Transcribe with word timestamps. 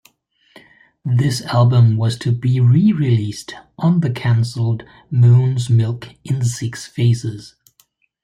This 1.05 1.41
album 1.43 1.95
was 1.95 2.17
to 2.17 2.31
be 2.31 2.59
re-released 2.59 3.53
on 3.77 3.99
the 3.99 4.09
cancelled 4.09 4.83
"Moon's 5.11 5.69
Milk 5.69 6.07
In 6.23 6.43
Six 6.43 6.87
Phases". 6.87 7.53